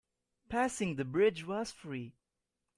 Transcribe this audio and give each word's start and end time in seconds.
Passing 0.49 0.95
the 0.95 1.05
bridge 1.05 1.45
was 1.45 1.71
free. 1.71 2.15